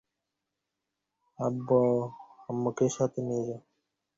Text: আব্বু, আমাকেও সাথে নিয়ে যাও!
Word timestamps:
আব্বু, 1.39 1.79
আমাকেও 2.49 2.89
সাথে 2.97 3.19
নিয়ে 3.27 3.43
যাও! 3.47 3.61